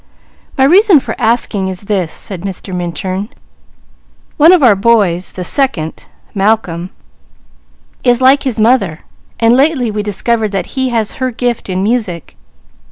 "My 0.57 0.63
reason 0.63 0.99
for 0.99 1.13
asking 1.19 1.67
is 1.67 1.81
this," 1.81 2.11
said 2.11 2.41
Mr. 2.41 2.73
Minturn: 2.75 3.29
"one 4.35 4.51
of 4.51 4.63
our 4.63 4.75
boys, 4.75 5.33
the 5.33 5.43
second, 5.43 6.07
Malcolm, 6.33 6.89
is 8.03 8.19
like 8.19 8.41
his 8.41 8.59
mother, 8.59 9.01
and 9.39 9.55
lately 9.55 9.91
we 9.91 10.01
discovered 10.01 10.51
that 10.53 10.73
he 10.75 10.89
has 10.89 11.11
her 11.21 11.29
gift 11.29 11.69
in 11.69 11.83
music. 11.83 12.35